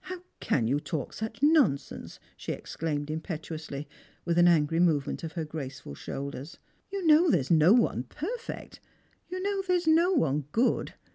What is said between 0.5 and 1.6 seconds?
you talk such